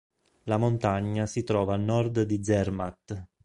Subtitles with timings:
[0.45, 3.25] La montagna si trova a nord di Zermatt.